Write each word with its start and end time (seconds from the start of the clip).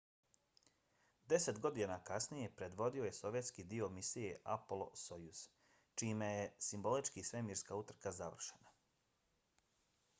deset 1.33 1.59
godina 1.65 1.97
kasnije 2.05 2.47
predvodio 2.61 3.03
je 3.07 3.11
sovjetski 3.17 3.65
dio 3.73 3.89
misije 3.97 4.39
apollo–sojuz 4.55 5.41
čime 6.03 6.31
je 6.31 6.49
simbolički 6.69 7.25
svemirska 7.29 7.75
utrka 7.83 8.15
završena 8.21 8.75